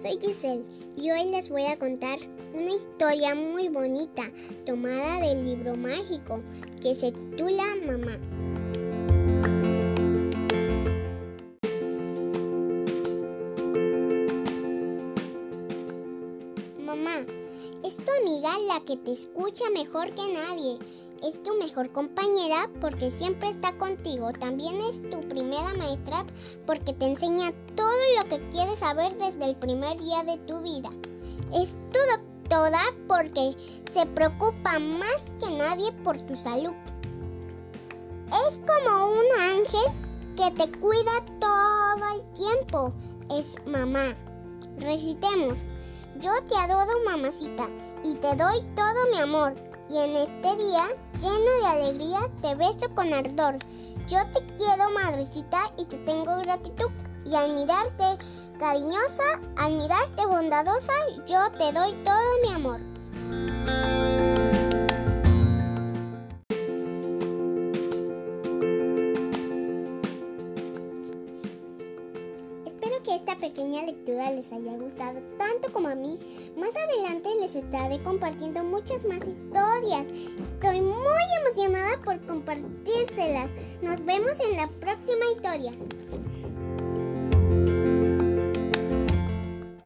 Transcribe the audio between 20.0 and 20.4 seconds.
que